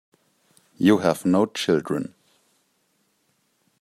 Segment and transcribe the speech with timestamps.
[0.79, 2.15] You have no children.